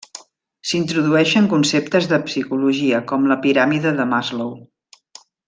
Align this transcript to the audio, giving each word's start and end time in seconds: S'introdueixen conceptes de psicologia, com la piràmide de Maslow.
S'introdueixen 0.69 1.49
conceptes 1.51 2.07
de 2.13 2.19
psicologia, 2.29 3.03
com 3.13 3.29
la 3.33 3.39
piràmide 3.45 3.93
de 4.01 4.09
Maslow. 4.17 4.51